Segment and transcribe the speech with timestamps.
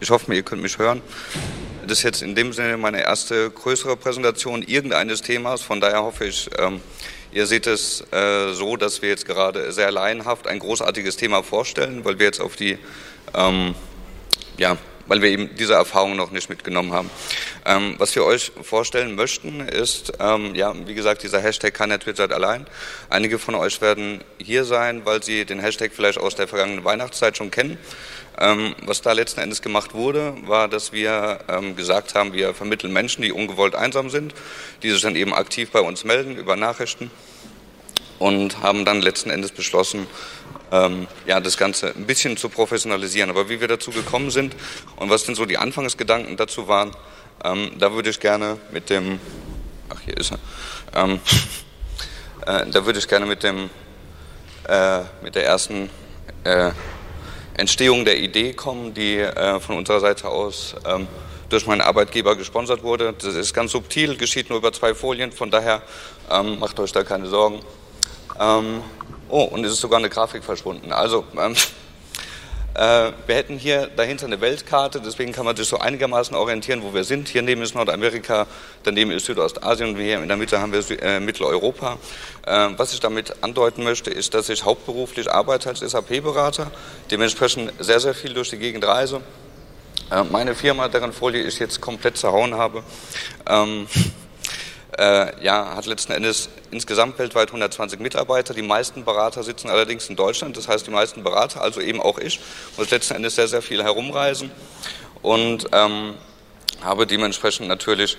[0.00, 1.02] Ich hoffe, ihr könnt mich hören.
[1.86, 5.62] Das ist jetzt in dem Sinne meine erste größere Präsentation irgendeines Themas.
[5.62, 6.80] Von daher hoffe ich, ähm,
[7.32, 12.04] ihr seht es äh, so, dass wir jetzt gerade sehr laienhaft ein großartiges Thema vorstellen,
[12.04, 12.78] weil wir jetzt auf die
[13.34, 13.74] ähm,
[14.56, 14.76] ja,
[15.08, 17.10] weil wir eben diese Erfahrung noch nicht mitgenommen haben.
[17.64, 22.32] Ähm, was wir euch vorstellen möchten, ist, ähm, ja, wie gesagt, dieser Hashtag keiner twittert
[22.32, 22.66] allein.
[23.10, 27.36] Einige von euch werden hier sein, weil sie den Hashtag vielleicht aus der vergangenen Weihnachtszeit
[27.36, 27.78] schon kennen.
[28.40, 32.92] Ähm, was da letzten Endes gemacht wurde, war, dass wir ähm, gesagt haben, wir vermitteln
[32.92, 34.32] Menschen, die ungewollt einsam sind,
[34.82, 37.10] die sich dann eben aktiv bei uns melden über Nachrichten
[38.18, 40.06] und haben dann letzten Endes beschlossen,
[40.72, 43.30] ähm, ja, das Ganze ein bisschen zu professionalisieren.
[43.30, 44.54] Aber wie wir dazu gekommen sind
[44.96, 46.92] und was denn so die Anfangsgedanken dazu waren,
[47.44, 49.20] ähm, da würde ich gerne mit dem,
[49.88, 50.38] ach hier ist er,
[50.94, 51.20] ähm,
[52.46, 53.70] äh, da würde ich gerne mit dem,
[54.68, 55.90] äh, mit der ersten
[56.44, 56.72] äh,
[57.54, 61.08] Entstehung der Idee kommen, die äh, von unserer Seite aus ähm,
[61.48, 63.14] durch meinen Arbeitgeber gesponsert wurde.
[63.18, 65.82] Das ist ganz subtil, geschieht nur über zwei Folien, von daher
[66.30, 67.60] ähm, macht euch da keine Sorgen.
[68.38, 68.82] Ähm,
[69.30, 70.90] Oh, und es ist sogar eine Grafik verschwunden.
[70.90, 71.54] Also, ähm,
[72.74, 76.94] äh, wir hätten hier dahinter eine Weltkarte, deswegen kann man sich so einigermaßen orientieren, wo
[76.94, 77.28] wir sind.
[77.28, 78.46] Hier neben ist Nordamerika,
[78.84, 81.98] daneben ist Südostasien und hier in der Mitte haben wir äh, Mitteleuropa.
[82.46, 86.70] Äh, was ich damit andeuten möchte, ist, dass ich hauptberuflich arbeite als SAP-Berater,
[87.10, 89.20] dementsprechend sehr, sehr viel durch die Gegend reise.
[90.10, 92.82] Äh, meine Firma, deren Folie ich jetzt komplett zerhauen habe,
[93.46, 93.86] ähm,
[94.98, 98.52] äh, ja, hat letzten Endes insgesamt weltweit 120 Mitarbeiter.
[98.52, 100.56] Die meisten Berater sitzen allerdings in Deutschland.
[100.56, 102.40] Das heißt, die meisten Berater, also eben auch ich,
[102.76, 104.50] muss letzten Endes sehr, sehr viel herumreisen
[105.22, 106.14] und ähm,
[106.82, 108.16] habe dementsprechend natürlich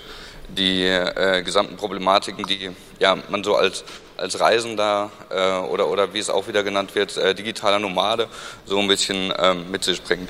[0.50, 3.84] die äh, gesamten Problematiken, die ja, man so als,
[4.18, 8.28] als Reisender äh, oder, oder wie es auch wieder genannt wird, äh, digitaler Nomade
[8.66, 10.30] so ein bisschen ähm, mit sich bringt.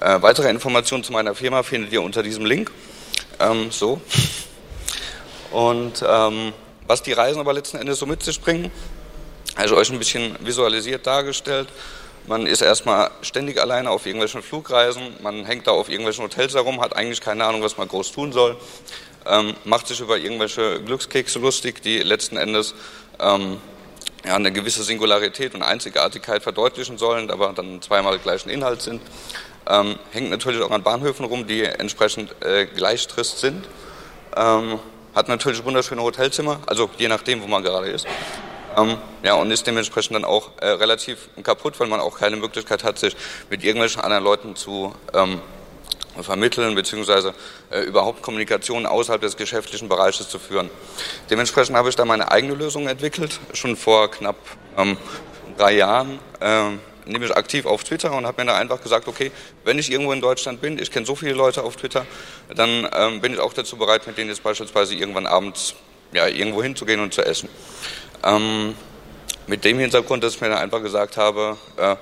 [0.00, 2.70] Äh, weitere Informationen zu meiner Firma findet ihr unter diesem Link.
[3.40, 4.00] Ähm, so.
[5.54, 6.52] Und ähm,
[6.88, 8.72] was die Reisen aber letzten Endes so mit sich bringen,
[9.54, 11.68] also euch ein bisschen visualisiert dargestellt.
[12.26, 16.80] Man ist erstmal ständig alleine auf irgendwelchen Flugreisen, man hängt da auf irgendwelchen Hotels herum,
[16.80, 18.56] hat eigentlich keine Ahnung, was man groß tun soll,
[19.26, 22.74] ähm, macht sich über irgendwelche Glückskekse lustig, die letzten Endes
[23.20, 23.58] ähm,
[24.24, 29.02] ja, eine gewisse Singularität und Einzigartigkeit verdeutlichen sollen, aber dann zweimal gleichen Inhalt sind.
[29.68, 33.64] Ähm, hängt natürlich auch an Bahnhöfen rum, die entsprechend äh, gleich trist sind.
[35.14, 38.06] Hat natürlich wunderschöne Hotelzimmer, also je nachdem, wo man gerade ist.
[38.76, 42.82] Ähm, ja, und ist dementsprechend dann auch äh, relativ kaputt, weil man auch keine Möglichkeit
[42.82, 43.16] hat, sich
[43.50, 45.40] mit irgendwelchen anderen Leuten zu ähm,
[46.20, 47.34] vermitteln, beziehungsweise
[47.70, 50.70] äh, überhaupt Kommunikation außerhalb des geschäftlichen Bereiches zu führen.
[51.30, 54.36] Dementsprechend habe ich da meine eigene Lösung entwickelt, schon vor knapp
[54.76, 54.96] ähm,
[55.56, 56.18] drei Jahren.
[56.40, 59.30] Ähm, nehme ich aktiv auf Twitter und habe mir da einfach gesagt, okay,
[59.64, 62.06] wenn ich irgendwo in Deutschland bin, ich kenne so viele Leute auf Twitter,
[62.54, 65.74] dann ähm, bin ich auch dazu bereit, mit denen jetzt beispielsweise irgendwann abends
[66.12, 67.48] ja, irgendwo hinzugehen und zu essen.
[68.24, 68.74] Ähm,
[69.46, 71.96] mit dem Hintergrund, dass ich mir dann einfach gesagt habe, äh,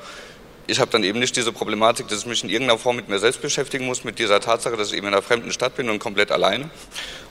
[0.66, 3.18] ich habe dann eben nicht diese Problematik, dass ich mich in irgendeiner Form mit mir
[3.18, 5.98] selbst beschäftigen muss, mit dieser Tatsache, dass ich eben in einer fremden Stadt bin und
[5.98, 6.70] komplett alleine.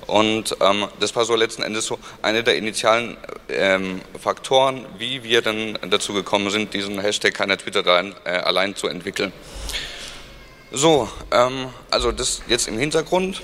[0.07, 3.17] Und ähm, das war so letzten Endes so eine der initialen
[3.49, 8.75] ähm, Faktoren, wie wir dann dazu gekommen sind, diesen Hashtag keiner Twitter allein, äh, allein
[8.75, 9.31] zu entwickeln.
[10.71, 13.41] So, ähm, also das jetzt im Hintergrund.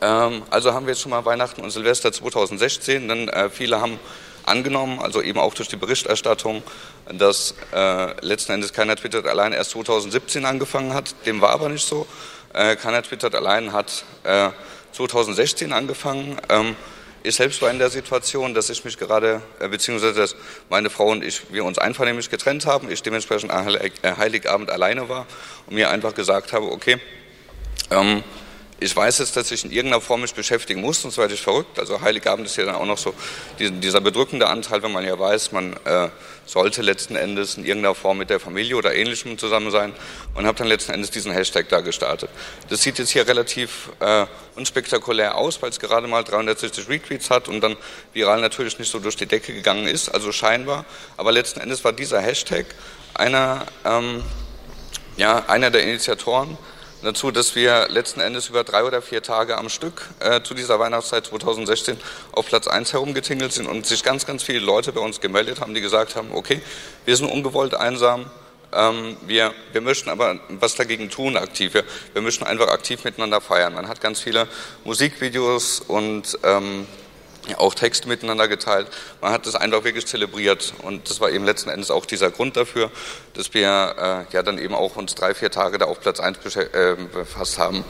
[0.00, 3.98] Ähm, also haben wir jetzt schon mal Weihnachten und Silvester 2016, dann äh, viele haben
[4.46, 6.62] angenommen, also eben auch durch die Berichterstattung,
[7.12, 11.14] dass äh, letzten Endes keiner twittert allein erst 2017 angefangen hat.
[11.26, 12.06] Dem war aber nicht so.
[12.52, 14.50] Äh, keiner twittert allein hat äh,
[14.94, 16.38] 2016 angefangen.
[16.48, 16.76] Ähm,
[17.22, 20.36] ich selbst war in der Situation, dass ich mich gerade, äh, beziehungsweise dass
[20.68, 25.26] meine Frau und ich, wir uns einvernehmlich getrennt haben, ich dementsprechend an Heiligabend alleine war
[25.66, 26.98] und mir einfach gesagt habe, okay,
[27.90, 28.22] ähm,
[28.80, 31.78] ich weiß jetzt, dass ich in irgendeiner Form mich beschäftigen muss, sonst werde ich verrückt.
[31.78, 33.14] Also Heiligabend ist ja dann auch noch so
[33.58, 36.08] dieser bedrückende Anteil, wenn man ja weiß, man äh,
[36.44, 39.92] sollte letzten Endes in irgendeiner Form mit der Familie oder Ähnlichem zusammen sein
[40.34, 42.30] und habe dann letzten Endes diesen Hashtag da gestartet.
[42.68, 44.26] Das sieht jetzt hier relativ äh,
[44.56, 47.76] unspektakulär aus, weil es gerade mal 360 Retweets hat und dann
[48.12, 50.84] viral natürlich nicht so durch die Decke gegangen ist, also scheinbar.
[51.16, 52.66] Aber letzten Endes war dieser Hashtag
[53.14, 54.22] einer, ähm,
[55.16, 56.58] ja, einer der Initiatoren,
[57.04, 60.78] dazu, dass wir letzten Endes über drei oder vier Tage am Stück äh, zu dieser
[60.78, 61.98] Weihnachtszeit 2016
[62.32, 65.74] auf Platz 1 herumgetingelt sind und sich ganz, ganz viele Leute bei uns gemeldet haben,
[65.74, 66.60] die gesagt haben, okay,
[67.04, 68.30] wir sind ungewollt einsam,
[68.72, 71.74] ähm, wir, wir möchten aber was dagegen tun aktiv.
[71.74, 73.74] Wir, wir möchten einfach aktiv miteinander feiern.
[73.74, 74.48] Man hat ganz viele
[74.84, 76.86] Musikvideos und ähm,
[77.56, 78.88] auch Texte miteinander geteilt.
[79.20, 82.56] Man hat das einfach wirklich zelebriert und das war eben letzten Endes auch dieser Grund
[82.56, 82.90] dafür,
[83.34, 86.38] dass wir äh, ja dann eben auch uns drei, vier Tage da auf Platz 1
[86.56, 87.84] äh, befasst haben.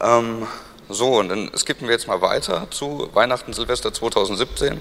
[0.00, 0.46] Ähm,
[0.88, 4.80] so, und dann skippen wir jetzt mal weiter zu Weihnachten, Silvester 2017.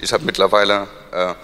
[0.00, 1.34] Ich habe mittlerweile äh,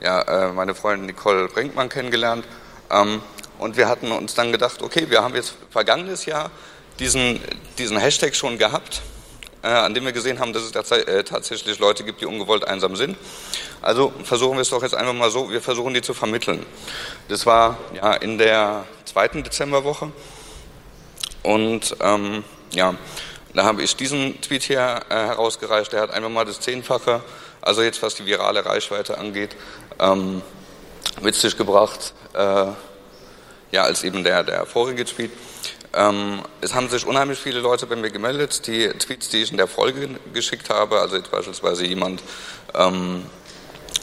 [0.00, 2.44] ja, äh, meine Freundin Nicole Brinkmann kennengelernt
[2.90, 3.22] ähm,
[3.58, 6.50] und wir hatten uns dann gedacht, okay, wir haben jetzt vergangenes Jahr
[6.98, 7.40] diesen,
[7.78, 9.02] diesen Hashtag schon gehabt
[9.68, 13.16] an dem wir gesehen haben, dass es äh, tatsächlich Leute gibt, die ungewollt einsam sind.
[13.82, 16.64] Also versuchen wir es doch jetzt einfach mal so, wir versuchen die zu vermitteln.
[17.28, 20.12] Das war ja in der zweiten Dezemberwoche
[21.42, 22.94] und ähm, ja,
[23.54, 27.22] da habe ich diesen Tweet hier äh, herausgereicht, der hat einfach mal das Zehnfache,
[27.60, 29.56] also jetzt was die virale Reichweite angeht,
[30.00, 30.42] ähm,
[31.20, 32.66] witzig gebracht, äh,
[33.70, 35.30] ja, als eben der, der vorige Tweet.
[35.94, 39.56] Ähm, es haben sich unheimlich viele Leute bei mir gemeldet, die Tweets, die ich in
[39.56, 42.22] der Folge geschickt habe, also jetzt beispielsweise jemand,
[42.74, 43.24] ähm,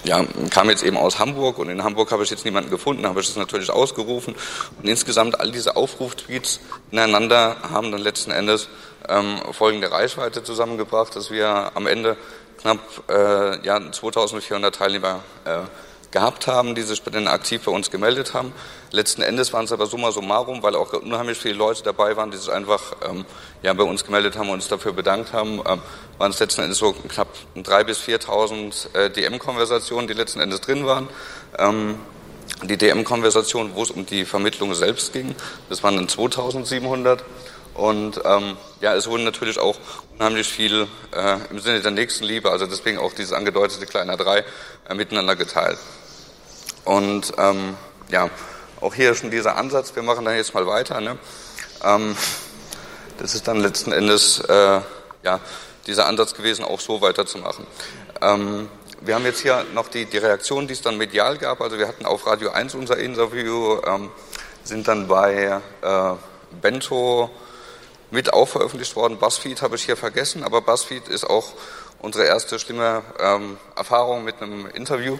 [0.03, 3.19] ja, kam jetzt eben aus Hamburg und in Hamburg habe ich jetzt niemanden gefunden, habe
[3.19, 4.35] ich das natürlich ausgerufen.
[4.81, 6.59] Und insgesamt all diese Aufruftweets
[6.91, 8.69] ineinander haben dann letzten Endes
[9.07, 12.17] ähm, folgende Reichweite zusammengebracht, dass wir am Ende
[12.61, 12.79] knapp
[13.09, 15.59] äh, ja, 2400 Teilnehmer äh,
[16.11, 18.53] gehabt haben, die sich dann aktiv bei uns gemeldet haben.
[18.91, 22.37] Letzten Endes waren es aber summa summarum, weil auch unheimlich viele Leute dabei waren, die
[22.37, 23.25] sich einfach ähm,
[23.63, 25.81] ja, bei uns gemeldet haben und uns dafür bedankt haben, ähm,
[26.17, 30.85] waren es letzten Endes so knapp 3.000 bis 4.000 äh, DM-Konversationen, die letzten Endes drin
[30.85, 31.07] waren.
[31.57, 31.95] Ähm,
[32.63, 35.35] die DM-Konversation, wo es um die Vermittlung selbst ging,
[35.69, 37.19] das waren dann 2.700.
[37.73, 39.77] Und ähm, ja, es wurden natürlich auch
[40.17, 44.43] unheimlich viel äh, im Sinne der Nächstenliebe, also deswegen auch dieses angedeutete kleiner drei,
[44.89, 45.79] äh, miteinander geteilt.
[46.83, 47.75] Und ähm,
[48.09, 48.29] ja,
[48.81, 50.99] auch hier schon dieser Ansatz, wir machen dann jetzt mal weiter.
[50.99, 51.17] Ne?
[51.83, 52.15] Ähm,
[53.17, 54.81] das ist dann letzten Endes äh,
[55.23, 55.39] ja,
[55.87, 57.65] dieser Ansatz gewesen, auch so weiterzumachen.
[58.21, 58.69] Ähm,
[59.01, 61.61] wir haben jetzt hier noch die, die Reaktion, die es dann medial gab.
[61.61, 64.11] Also wir hatten auf Radio 1 unser Interview, ähm,
[64.63, 66.13] sind dann bei äh,
[66.61, 67.29] Bento
[68.11, 69.17] mit auch veröffentlicht worden.
[69.17, 71.53] Buzzfeed habe ich hier vergessen, aber Buzzfeed ist auch
[72.01, 75.17] unsere erste schlimme ähm, Erfahrung mit einem Interview,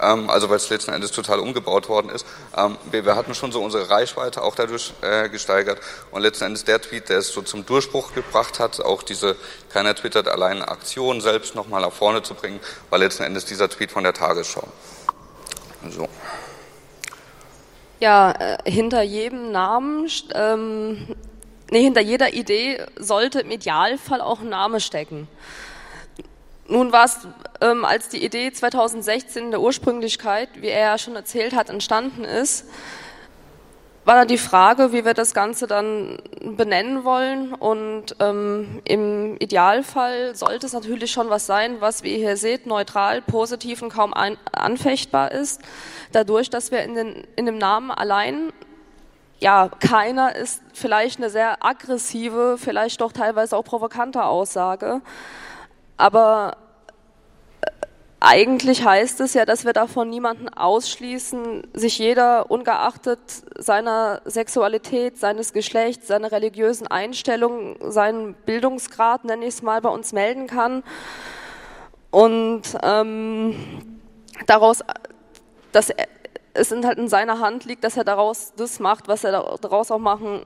[0.00, 2.26] ähm, also weil es letzten Endes total umgebaut worden ist.
[2.56, 5.80] Ähm, wir, wir, hatten schon so unsere Reichweite auch dadurch äh, gesteigert
[6.10, 9.36] und letzten Endes der Tweet, der es so zum Durchbruch gebracht hat, auch diese
[9.70, 12.60] keiner twittert allein Aktion selbst nochmal nach vorne zu bringen,
[12.90, 14.68] war letzten Endes dieser Tweet von der Tagesschau.
[15.88, 16.08] So.
[18.00, 21.16] Ja, äh, hinter jedem Namen ähm,
[21.70, 25.28] nee, hinter jeder Idee sollte im Idealfall auch ein Name stecken.
[26.66, 27.26] Nun war es,
[27.62, 32.24] ähm, als die Idee 2016 in der Ursprünglichkeit, wie er ja schon erzählt hat, entstanden
[32.24, 32.66] ist,
[34.08, 37.52] war dann die Frage, wie wir das Ganze dann benennen wollen.
[37.52, 42.66] Und ähm, im Idealfall sollte es natürlich schon was sein, was, wie ihr hier seht,
[42.66, 45.60] neutral, positiv und kaum anfechtbar ist.
[46.12, 48.50] Dadurch, dass wir in, den, in dem Namen allein
[49.40, 55.00] ja, keiner ist vielleicht eine sehr aggressive, vielleicht doch teilweise auch provokante Aussage.
[55.96, 56.56] Aber
[57.60, 57.70] äh,
[58.18, 63.20] eigentlich heißt es ja, dass wir davon niemanden ausschließen, sich jeder ungeachtet
[63.56, 70.12] seiner Sexualität, seines Geschlechts, seiner religiösen Einstellung, seinen Bildungsgrad, nenne ich es mal, bei uns
[70.12, 70.82] melden kann.
[72.10, 73.54] Und ähm,
[74.46, 74.82] daraus,
[75.70, 75.92] dass
[76.58, 79.98] es halt in seiner Hand liegt, dass er daraus das macht, was er daraus auch
[79.98, 80.42] machen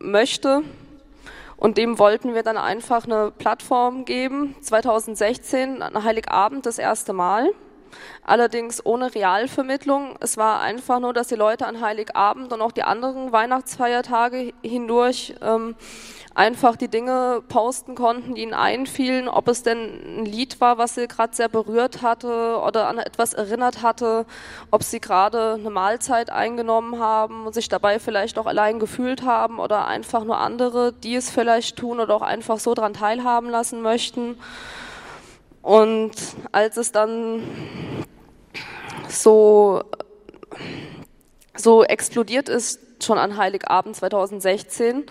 [0.00, 0.62] möchte.
[1.56, 4.54] Und dem wollten wir dann einfach eine Plattform geben.
[4.60, 7.50] 2016, an Heiligabend das erste Mal.
[8.22, 10.16] Allerdings ohne Realvermittlung.
[10.20, 15.34] Es war einfach nur, dass die Leute an Heiligabend und auch die anderen Weihnachtsfeiertage hindurch
[15.40, 15.76] ähm,
[16.36, 20.94] einfach die Dinge posten konnten, die ihnen einfielen, ob es denn ein Lied war, was
[20.94, 24.26] sie gerade sehr berührt hatte oder an etwas erinnert hatte,
[24.70, 29.58] ob sie gerade eine Mahlzeit eingenommen haben und sich dabei vielleicht auch allein gefühlt haben
[29.58, 33.80] oder einfach nur andere, die es vielleicht tun oder auch einfach so daran teilhaben lassen
[33.80, 34.36] möchten.
[35.62, 36.12] Und
[36.52, 37.42] als es dann
[39.22, 39.82] so,
[41.56, 45.04] so explodiert ist, schon an Heiligabend 2016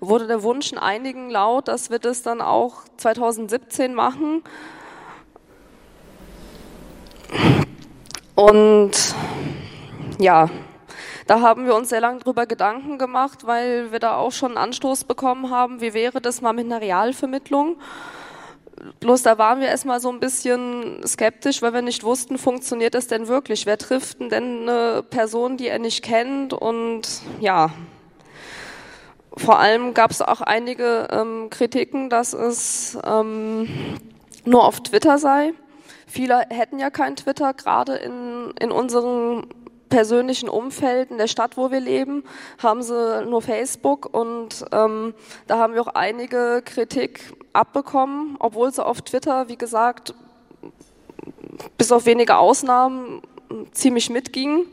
[0.00, 4.42] wurde der Wunsch in einigen laut, dass wir das dann auch 2017 machen.
[8.34, 8.92] Und
[10.18, 10.48] ja,
[11.26, 14.58] da haben wir uns sehr lange drüber Gedanken gemacht, weil wir da auch schon einen
[14.58, 17.76] Anstoß bekommen haben, wie wäre das mal mit einer Realvermittlung.
[19.00, 23.06] Bloß da waren wir erstmal so ein bisschen skeptisch, weil wir nicht wussten, funktioniert das
[23.06, 23.66] denn wirklich?
[23.66, 26.52] Wer trifft denn eine Person, die er nicht kennt?
[26.52, 27.02] Und
[27.40, 27.70] ja,
[29.36, 33.68] vor allem gab es auch einige ähm, Kritiken, dass es ähm,
[34.44, 35.52] nur auf Twitter sei.
[36.06, 39.46] Viele hätten ja kein Twitter, gerade in, in unseren
[39.92, 42.24] persönlichen Umfeld, in der Stadt, wo wir leben,
[42.62, 45.12] haben sie nur Facebook und ähm,
[45.46, 50.14] da haben wir auch einige Kritik abbekommen, obwohl sie auf Twitter, wie gesagt,
[51.76, 53.20] bis auf wenige Ausnahmen
[53.72, 54.64] ziemlich mitgingen.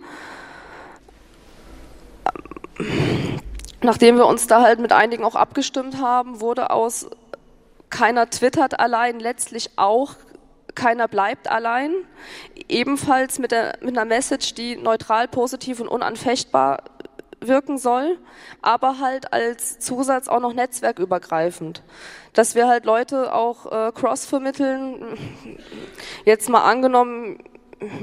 [3.81, 7.09] Nachdem wir uns da halt mit einigen auch abgestimmt haben, wurde aus
[7.89, 10.15] keiner twittert allein letztlich auch
[10.79, 11.93] keiner bleibt allein.
[12.69, 16.83] Ebenfalls mit, der, mit einer Message, die neutral, positiv und unanfechtbar
[17.41, 18.17] wirken soll,
[18.61, 21.83] aber halt als Zusatz auch noch netzwerkübergreifend.
[22.33, 25.17] Dass wir halt Leute auch äh, cross vermitteln.
[26.25, 27.39] Jetzt mal angenommen,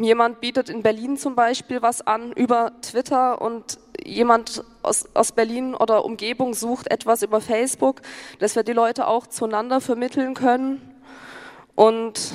[0.00, 5.74] jemand bietet in Berlin zum Beispiel was an über Twitter und jemand aus, aus Berlin
[5.74, 8.02] oder Umgebung sucht etwas über Facebook,
[8.38, 10.95] dass wir die Leute auch zueinander vermitteln können.
[11.76, 12.32] Und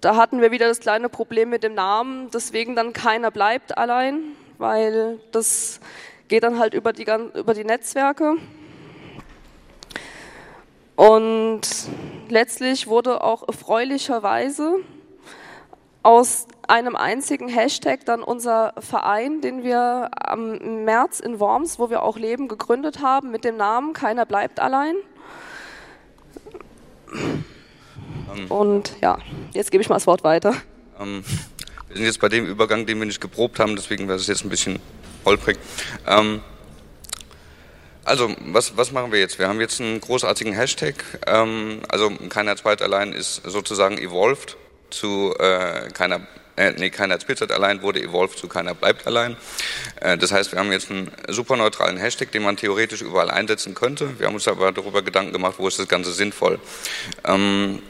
[0.00, 4.20] da hatten wir wieder das kleine Problem mit dem Namen, deswegen dann keiner bleibt allein,
[4.56, 5.80] weil das
[6.28, 8.36] geht dann halt über die, über die Netzwerke.
[10.94, 11.60] Und
[12.28, 14.76] letztlich wurde auch erfreulicherweise
[16.04, 22.02] aus einem einzigen Hashtag dann unser Verein, den wir am März in Worms, wo wir
[22.02, 24.94] auch leben, gegründet haben mit dem Namen Keiner bleibt allein.
[28.38, 29.18] Ähm, Und ja,
[29.52, 30.54] jetzt gebe ich mal das Wort weiter.
[31.00, 31.24] Ähm,
[31.88, 34.44] wir sind jetzt bei dem Übergang, den wir nicht geprobt haben, deswegen wäre es jetzt
[34.44, 34.78] ein bisschen
[35.24, 35.58] holprig.
[36.06, 36.40] Ähm,
[38.04, 39.38] also, was, was machen wir jetzt?
[39.38, 40.94] Wir haben jetzt einen großartigen Hashtag.
[41.26, 44.56] Ähm, also, keiner zweit allein ist sozusagen evolved
[44.90, 46.26] zu äh, keiner
[46.58, 49.36] äh, nee, keiner twittert allein, wurde evolved zu keiner bleibt allein.
[50.00, 53.74] Äh, das heißt, wir haben jetzt einen super neutralen Hashtag, den man theoretisch überall einsetzen
[53.74, 54.18] könnte.
[54.18, 56.58] Wir haben uns aber darüber Gedanken gemacht, wo ist das Ganze sinnvoll.
[57.24, 57.80] Ähm,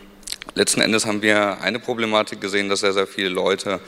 [0.55, 3.81] letzten Endes haben wir eine Problematik gesehen, dass sehr, sehr viele Leute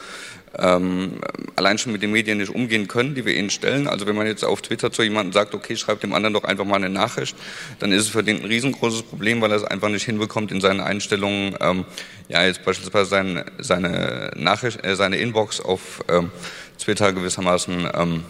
[0.59, 1.21] ähm,
[1.57, 3.87] allein schon mit den Medien nicht umgehen können, die wir ihnen stellen.
[3.87, 6.65] Also wenn man jetzt auf Twitter zu jemandem sagt, okay, schreibt dem anderen doch einfach
[6.65, 7.37] mal eine Nachricht,
[7.79, 10.61] dann ist es für den ein riesengroßes Problem, weil er es einfach nicht hinbekommt, in
[10.61, 11.85] seinen Einstellungen, ähm,
[12.29, 16.31] ja, jetzt beispielsweise sein, seine Nachricht, äh, seine Inbox auf ähm,
[16.79, 18.25] Twitter gewissermaßen ähm,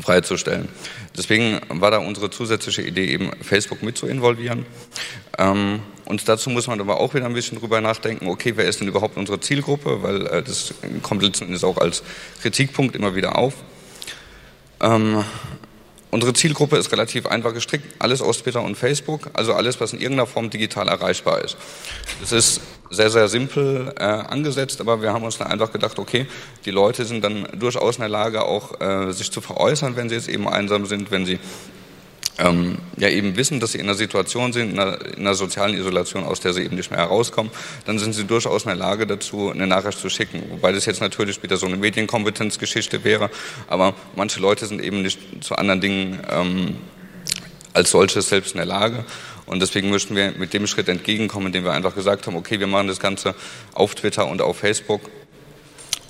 [0.00, 0.68] freizustellen.
[1.16, 4.66] Deswegen war da unsere zusätzliche Idee eben, Facebook mit zu involvieren.
[5.38, 8.80] Ähm, und dazu muss man aber auch wieder ein bisschen drüber nachdenken, okay, wer ist
[8.80, 12.02] denn überhaupt unsere Zielgruppe, weil äh, das kommt letzten Endes auch als
[12.40, 13.54] Kritikpunkt immer wieder auf.
[14.80, 15.24] Ähm,
[16.10, 20.00] Unsere Zielgruppe ist relativ einfach gestrickt, alles aus Twitter und Facebook, also alles, was in
[20.00, 21.58] irgendeiner Form digital erreichbar ist.
[22.22, 26.26] Das ist sehr, sehr simpel äh, angesetzt, aber wir haben uns dann einfach gedacht, okay,
[26.64, 30.14] die Leute sind dann durchaus in der Lage, auch äh, sich zu veräußern, wenn sie
[30.14, 31.38] jetzt eben einsam sind, wenn sie
[32.38, 35.74] ähm, ja eben wissen, dass sie in einer Situation sind, in einer, in einer, sozialen
[35.74, 37.50] Isolation, aus der sie eben nicht mehr herauskommen,
[37.84, 40.42] dann sind sie durchaus in der Lage dazu, eine Nachricht zu schicken.
[40.50, 43.30] Wobei das jetzt natürlich wieder so eine Medienkompetenzgeschichte wäre,
[43.66, 46.76] aber manche Leute sind eben nicht zu anderen Dingen ähm,
[47.72, 49.04] als solches selbst in der Lage.
[49.46, 52.66] Und deswegen möchten wir mit dem Schritt entgegenkommen, indem wir einfach gesagt haben, okay, wir
[52.66, 53.34] machen das Ganze
[53.72, 55.00] auf Twitter und auf Facebook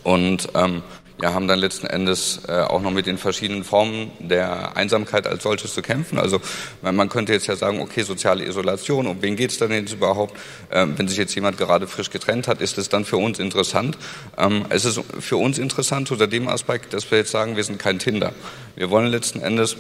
[0.02, 0.82] und ähm,
[1.20, 5.42] ja, haben dann letzten Endes äh, auch noch mit den verschiedenen Formen der Einsamkeit als
[5.42, 6.18] solches zu kämpfen.
[6.18, 6.40] Also
[6.82, 10.36] man könnte jetzt ja sagen, okay, soziale Isolation, um wen geht es denn jetzt überhaupt?
[10.70, 13.98] Ähm, wenn sich jetzt jemand gerade frisch getrennt hat, ist es dann für uns interessant?
[14.36, 17.78] Ähm, es ist für uns interessant unter dem Aspekt, dass wir jetzt sagen, wir sind
[17.78, 18.32] kein Tinder.
[18.76, 19.76] Wir wollen letzten Endes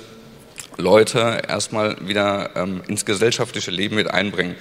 [0.76, 4.54] Leute erstmal wieder ähm, ins gesellschaftliche Leben mit einbringen.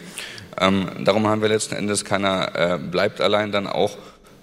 [0.60, 3.98] Ähm, darum haben wir letzten Endes keiner äh, bleibt allein dann auch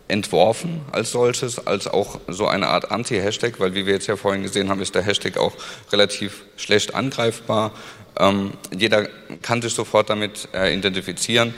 [0.09, 4.43] entworfen als solches, als auch so eine Art Anti-Hashtag, weil wie wir jetzt ja vorhin
[4.43, 5.53] gesehen haben, ist der Hashtag auch
[5.93, 7.73] relativ schlecht angreifbar.
[8.19, 9.09] Ähm, jeder
[9.43, 11.55] kann sich sofort damit äh, identifizieren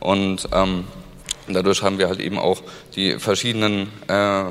[0.00, 0.84] und ähm,
[1.48, 2.62] dadurch haben wir halt eben auch
[2.96, 4.44] die verschiedenen äh,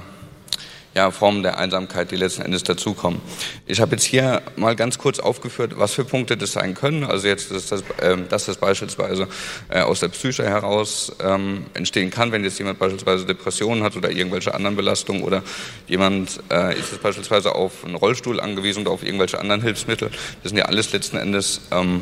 [0.95, 3.21] ja, Formen der Einsamkeit, die letzten Endes dazukommen.
[3.65, 7.03] Ich habe jetzt hier mal ganz kurz aufgeführt, was für Punkte das sein können.
[7.03, 9.27] Also jetzt, dass das, äh, dass das beispielsweise
[9.69, 14.09] äh, aus der Psyche heraus ähm, entstehen kann, wenn jetzt jemand beispielsweise Depressionen hat oder
[14.09, 15.43] irgendwelche anderen Belastungen oder
[15.87, 20.09] jemand äh, ist jetzt beispielsweise auf einen Rollstuhl angewiesen oder auf irgendwelche anderen Hilfsmittel.
[20.41, 22.01] Das sind ja alles letzten Endes ähm,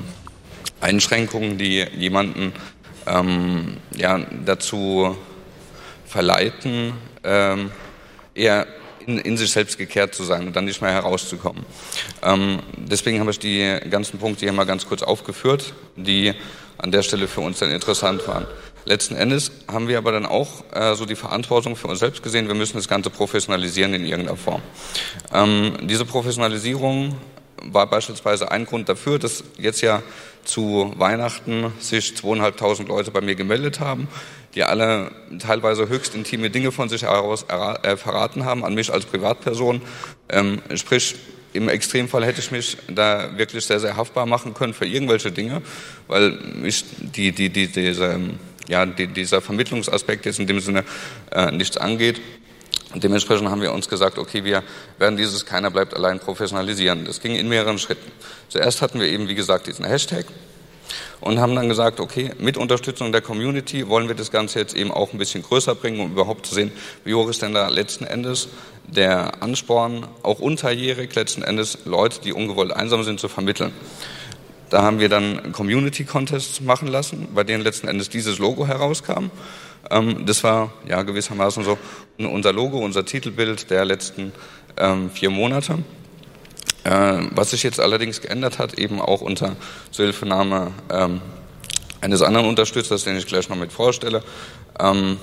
[0.79, 2.53] Einschränkungen, die jemanden
[3.05, 5.17] ähm, ja, dazu
[6.05, 7.71] verleiten, ähm,
[8.37, 8.67] eher
[9.05, 11.65] in, in, sich selbst gekehrt zu sein und dann nicht mehr herauszukommen.
[12.21, 16.33] Ähm, deswegen habe ich die ganzen Punkte hier mal ganz kurz aufgeführt, die
[16.77, 18.45] an der Stelle für uns dann interessant waren.
[18.85, 22.47] Letzten Endes haben wir aber dann auch äh, so die Verantwortung für uns selbst gesehen,
[22.47, 24.61] wir müssen das Ganze professionalisieren in irgendeiner Form.
[25.33, 27.17] Ähm, diese Professionalisierung
[27.63, 30.03] war beispielsweise ein Grund dafür, dass jetzt ja
[30.45, 34.07] zu Weihnachten sich zweieinhalbtausend Leute bei mir gemeldet haben,
[34.57, 39.05] die alle teilweise höchst intime Dinge von sich heraus äh, verraten haben an mich als
[39.05, 39.81] Privatperson.
[40.29, 41.13] Ähm, sprich,
[41.53, 45.61] im Extremfall hätte ich mich da wirklich sehr, sehr haftbar machen können für irgendwelche Dinge,
[46.07, 48.19] weil mich die, die, die, diese,
[48.67, 50.83] ja, die, dieser Vermittlungsaspekt jetzt in dem Sinne
[51.31, 52.19] äh, nichts angeht.
[52.95, 54.63] Dementsprechend haben wir uns gesagt, okay, wir
[54.97, 57.05] werden dieses Keiner bleibt allein professionalisieren.
[57.05, 58.11] Das ging in mehreren Schritten.
[58.49, 60.25] Zuerst hatten wir eben, wie gesagt, diesen Hashtag
[61.21, 64.91] und haben dann gesagt, okay, mit Unterstützung der Community wollen wir das Ganze jetzt eben
[64.91, 66.71] auch ein bisschen größer bringen, um überhaupt zu sehen,
[67.03, 68.49] wie hoch ist denn da letzten Endes
[68.87, 73.73] der Ansporn, auch unterjährig letzten Endes Leute, die ungewollt einsam sind, zu vermitteln.
[74.69, 79.31] Da haben wir dann Community Contests machen lassen, bei denen letzten Endes dieses Logo herauskam.
[79.89, 81.77] Ähm, das war ja gewissermaßen so
[82.17, 84.33] unser Logo, unser Titelbild der letzten
[84.77, 85.79] ähm, vier Monate.
[86.87, 89.57] Äh, was sich jetzt allerdings geändert hat, eben auch unter
[89.91, 91.19] Zuhilfenahme ähm,
[91.99, 94.23] eines anderen Unterstützers, den ich gleich noch mit vorstelle,
[94.79, 95.17] ähm,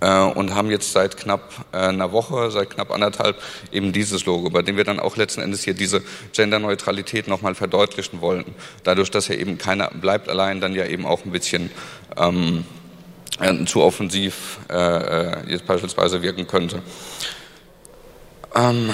[0.00, 4.50] äh, und haben jetzt seit knapp äh, einer Woche, seit knapp anderthalb eben dieses Logo,
[4.50, 8.56] bei dem wir dann auch letzten Endes hier diese Genderneutralität nochmal verdeutlichen wollten.
[8.82, 11.70] Dadurch, dass ja eben keiner bleibt allein, dann ja eben auch ein bisschen
[12.16, 12.64] ähm,
[13.38, 16.82] äh, zu offensiv äh, äh, jetzt beispielsweise wirken könnte.
[18.56, 18.90] Ähm,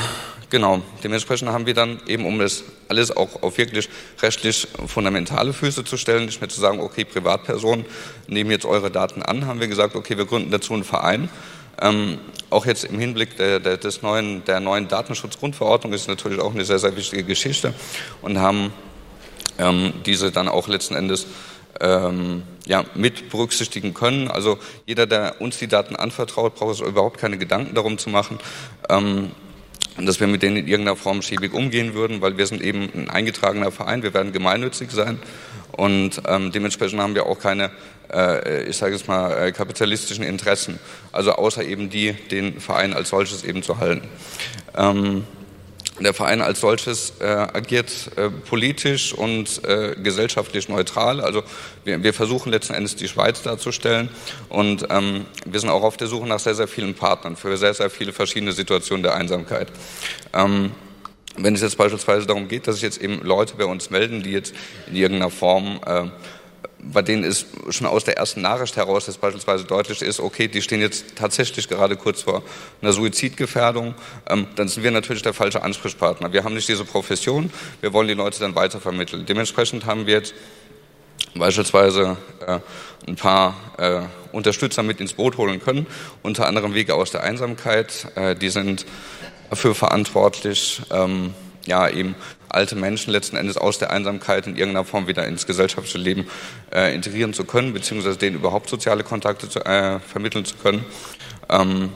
[0.54, 3.88] genau, dementsprechend haben wir dann eben, um das alles auch auf wirklich
[4.22, 7.84] rechtlich fundamentale Füße zu stellen, nicht mehr zu sagen, okay, Privatpersonen
[8.28, 11.28] nehmen jetzt eure Daten an, haben wir gesagt, okay, wir gründen dazu einen Verein.
[11.82, 12.18] Ähm,
[12.50, 16.64] auch jetzt im Hinblick der, der, des neuen, der neuen Datenschutzgrundverordnung ist natürlich auch eine
[16.64, 17.74] sehr, sehr wichtige Geschichte
[18.22, 18.72] und haben
[19.58, 21.26] ähm, diese dann auch letzten Endes
[21.80, 24.28] ähm, ja, mit berücksichtigen können.
[24.28, 28.38] Also jeder, der uns die Daten anvertraut, braucht sich überhaupt keine Gedanken darum zu machen,
[28.88, 29.32] ähm,
[29.98, 33.10] dass wir mit denen in irgendeiner Form schäbig umgehen würden, weil wir sind eben ein
[33.10, 35.18] eingetragener Verein, wir werden gemeinnützig sein
[35.72, 37.70] und ähm, dementsprechend haben wir auch keine,
[38.12, 40.78] äh, ich sage es mal, äh, kapitalistischen Interessen,
[41.12, 44.06] also außer eben die, den Verein als solches eben zu halten.
[44.76, 45.24] Ähm,
[46.00, 51.20] der Verein als solches äh, agiert äh, politisch und äh, gesellschaftlich neutral.
[51.20, 51.42] Also
[51.84, 54.08] wir, wir, versuchen letzten Endes die Schweiz darzustellen
[54.48, 57.74] und ähm, wir sind auch auf der Suche nach sehr, sehr vielen Partnern für sehr,
[57.74, 59.68] sehr viele verschiedene Situationen der Einsamkeit.
[60.32, 60.72] Ähm,
[61.36, 64.30] wenn es jetzt beispielsweise darum geht, dass sich jetzt eben Leute bei uns melden, die
[64.30, 64.54] jetzt
[64.88, 66.04] in irgendeiner Form äh,
[66.92, 70.62] bei denen ist schon aus der ersten Nachricht heraus dass beispielsweise deutlich ist, okay, die
[70.62, 72.42] stehen jetzt tatsächlich gerade kurz vor
[72.82, 73.94] einer Suizidgefährdung,
[74.28, 76.32] ähm, dann sind wir natürlich der falsche Ansprechpartner.
[76.32, 79.26] Wir haben nicht diese Profession, wir wollen die Leute dann weitervermitteln.
[79.26, 80.34] Dementsprechend haben wir jetzt
[81.34, 82.16] beispielsweise
[82.46, 82.58] äh,
[83.06, 85.86] ein paar äh, Unterstützer mit ins Boot holen können,
[86.22, 88.86] unter anderem Wege aus der Einsamkeit, äh, die sind
[89.50, 91.34] dafür verantwortlich, ähm,
[91.66, 92.14] ja, eben
[92.48, 96.26] alte Menschen letzten Endes aus der Einsamkeit in irgendeiner Form wieder ins gesellschaftliche Leben
[96.72, 100.84] äh, integrieren zu können, beziehungsweise denen überhaupt soziale Kontakte zu, äh, vermitteln zu können.
[101.48, 101.90] Ähm,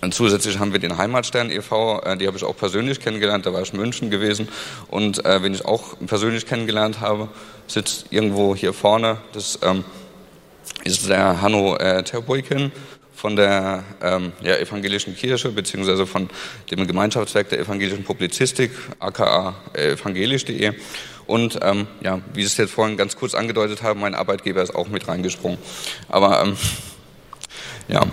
[0.00, 3.52] und zusätzlich haben wir den Heimatstern e.V., äh, die habe ich auch persönlich kennengelernt, da
[3.52, 4.48] war ich in München gewesen.
[4.88, 7.28] Und äh, wen ich auch persönlich kennengelernt habe,
[7.66, 9.84] sitzt irgendwo hier vorne, das ähm,
[10.84, 12.70] ist der Hanno äh, Terboiken
[13.18, 16.30] von der ähm, ja, evangelischen Kirche beziehungsweise von
[16.70, 20.72] dem Gemeinschaftswerk der evangelischen Publizistik, aka evangelisch.de.
[21.26, 24.72] Und ähm, ja, wie Sie es jetzt vorhin ganz kurz angedeutet haben, mein Arbeitgeber ist
[24.72, 25.58] auch mit reingesprungen.
[26.08, 26.56] Aber ähm,
[27.88, 28.06] ja,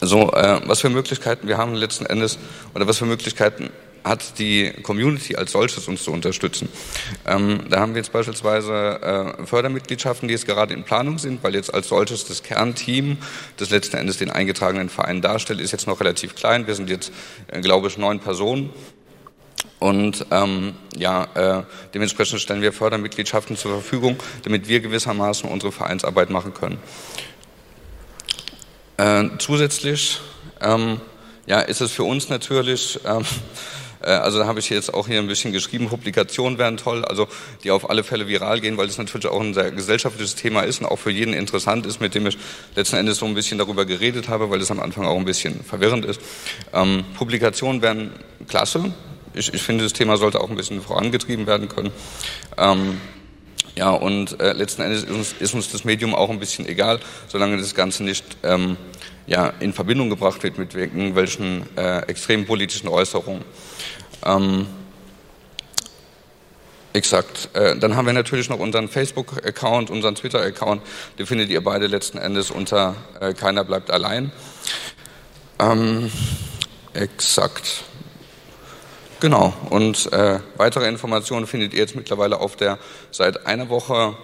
[0.00, 2.40] so äh, was für Möglichkeiten wir haben letzten Endes
[2.74, 3.70] oder was für Möglichkeiten
[4.04, 6.68] hat die Community als solches uns zu unterstützen.
[7.26, 11.54] Ähm, da haben wir jetzt beispielsweise äh, Fördermitgliedschaften, die jetzt gerade in Planung sind, weil
[11.54, 13.18] jetzt als solches das Kernteam,
[13.56, 16.66] das letzten Endes den eingetragenen Verein darstellt, ist jetzt noch relativ klein.
[16.66, 17.12] Wir sind jetzt,
[17.48, 18.70] äh, glaube ich, neun Personen.
[19.78, 21.62] Und ähm, ja, äh,
[21.94, 26.78] dementsprechend stellen wir Fördermitgliedschaften zur Verfügung, damit wir gewissermaßen unsere Vereinsarbeit machen können.
[28.98, 30.20] Äh, zusätzlich
[30.60, 31.00] ähm,
[31.46, 33.24] ja, ist es für uns natürlich ähm, äh,
[34.08, 37.28] also da habe ich jetzt auch hier ein bisschen geschrieben, Publikationen wären toll, also
[37.64, 40.80] die auf alle Fälle viral gehen, weil das natürlich auch ein sehr gesellschaftliches Thema ist
[40.80, 42.38] und auch für jeden interessant ist, mit dem ich
[42.76, 45.62] letzten Endes so ein bisschen darüber geredet habe, weil es am Anfang auch ein bisschen
[45.64, 46.20] verwirrend ist.
[46.72, 48.12] Ähm, Publikationen wären
[48.48, 48.92] klasse.
[49.34, 51.92] Ich, ich, finde, das Thema sollte auch ein bisschen vorangetrieben werden können.
[52.58, 53.00] Ähm,
[53.76, 57.00] ja, und äh, letzten Endes ist uns, ist uns, das Medium auch ein bisschen egal,
[57.28, 58.76] solange das Ganze nicht ähm,
[59.26, 63.44] ja, in Verbindung gebracht wird mit irgendwelchen äh, extremen politischen Äußerungen.
[64.24, 64.66] Ähm,
[66.92, 67.50] Exakt.
[67.52, 70.82] Äh, dann haben wir natürlich noch unseren Facebook-Account, unseren Twitter-Account.
[71.18, 74.32] Den findet ihr beide letzten Endes unter äh, Keiner bleibt allein.
[75.60, 76.10] Ähm,
[76.92, 77.84] exakt.
[79.20, 82.78] Genau, und äh, weitere Informationen findet ihr jetzt mittlerweile auf der
[83.12, 84.16] seit einer Woche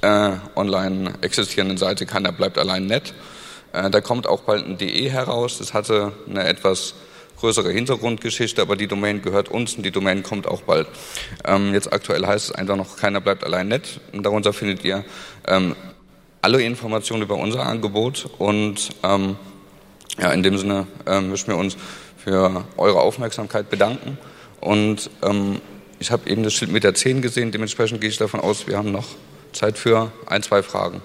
[0.00, 3.12] äh, online existierenden Seite Keiner bleibt allein nett.
[3.74, 5.58] Äh, da kommt auch bald ein DE heraus.
[5.58, 6.94] Das hatte eine etwas
[7.40, 10.86] größere Hintergrundgeschichte, aber die Domain gehört uns und die Domain kommt auch bald.
[11.44, 14.00] Ähm, jetzt aktuell heißt es einfach noch, keiner bleibt allein nett.
[14.12, 15.04] Und darunter findet ihr
[15.46, 15.74] ähm,
[16.40, 19.36] alle Informationen über unser Angebot und ähm,
[20.18, 21.76] ja, in dem Sinne ähm, möchten wir uns
[22.16, 24.16] für eure Aufmerksamkeit bedanken.
[24.60, 25.60] Und ähm,
[25.98, 28.76] ich habe eben das Schild mit der 10 gesehen, dementsprechend gehe ich davon aus, wir
[28.76, 29.06] haben noch
[29.52, 31.02] Zeit für ein, zwei Fragen.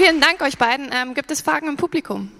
[0.00, 0.88] Vielen Dank euch beiden.
[0.94, 2.30] Ähm, gibt es Fragen im Publikum?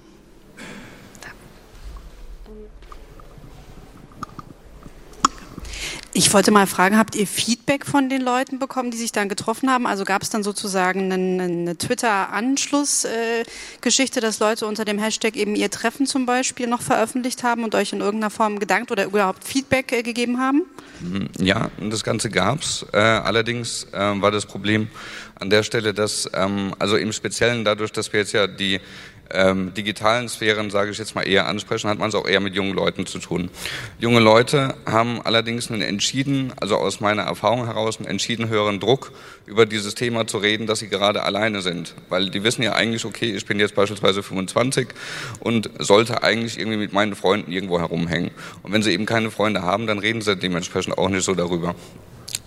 [6.31, 9.69] Ich wollte mal fragen, habt ihr Feedback von den Leuten bekommen, die sich dann getroffen
[9.69, 9.85] haben?
[9.85, 15.57] Also gab es dann sozusagen eine, eine Twitter-Anschlussgeschichte, äh, dass Leute unter dem Hashtag eben
[15.57, 19.43] ihr Treffen zum Beispiel noch veröffentlicht haben und euch in irgendeiner Form gedankt oder überhaupt
[19.43, 20.67] Feedback äh, gegeben haben?
[21.01, 22.87] Mhm, ja, das Ganze gab's.
[22.93, 24.87] Äh, allerdings äh, war das Problem
[25.35, 28.79] an der Stelle, dass ähm, also im Speziellen dadurch, dass wir jetzt ja die
[29.33, 32.55] ähm, digitalen Sphären, sage ich jetzt mal, eher ansprechen, hat man es auch eher mit
[32.55, 33.51] jungen Leuten zu tun.
[33.99, 39.13] Junge Leute haben allerdings einen entschieden, also aus meiner Erfahrung heraus, einen entschieden höheren Druck,
[39.47, 41.95] über dieses Thema zu reden, dass sie gerade alleine sind.
[42.09, 44.89] Weil die wissen ja eigentlich, okay, ich bin jetzt beispielsweise 25
[45.41, 48.31] und sollte eigentlich irgendwie mit meinen Freunden irgendwo herumhängen.
[48.63, 51.75] Und wenn sie eben keine Freunde haben, dann reden sie dementsprechend auch nicht so darüber.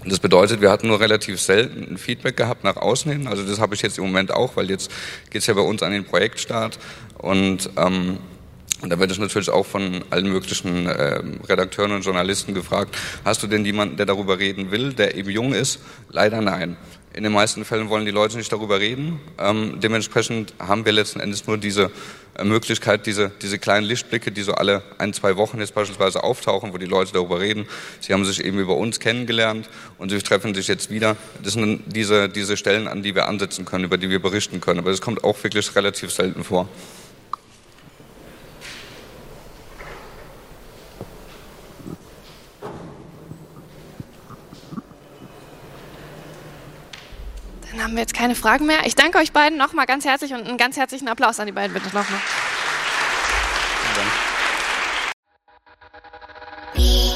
[0.05, 3.27] Das bedeutet, wir hatten nur relativ selten ein Feedback gehabt nach außen hin.
[3.27, 4.91] Also das habe ich jetzt im Moment auch, weil jetzt
[5.29, 6.77] geht es ja bei uns an den Projektstart
[7.17, 8.17] und ähm,
[8.83, 13.41] und da wird es natürlich auch von allen möglichen äh, Redakteuren und Journalisten gefragt, hast
[13.41, 15.79] du denn jemanden, der darüber reden will, der eben jung ist?
[16.09, 16.75] Leider nein.
[17.13, 19.21] In den meisten Fällen wollen die Leute nicht darüber reden.
[19.39, 21.91] Ähm, dementsprechend haben wir letzten Endes nur diese
[22.35, 26.73] äh, Möglichkeit, diese, diese kleinen Lichtblicke, die so alle ein, zwei Wochen jetzt beispielsweise auftauchen,
[26.73, 27.67] wo die Leute darüber reden.
[28.01, 31.15] Sie haben sich eben über uns kennengelernt und sie treffen sich jetzt wieder.
[31.41, 34.79] Das sind diese, diese Stellen, an die wir ansetzen können, über die wir berichten können.
[34.79, 36.67] Aber das kommt auch wirklich relativ selten vor.
[47.83, 48.85] haben wir jetzt keine Fragen mehr.
[48.85, 51.73] Ich danke euch beiden nochmal ganz herzlich und einen ganz herzlichen Applaus an die beiden
[51.73, 52.21] bitte nochmal.
[53.81, 54.07] Vielen
[56.75, 57.12] Dank.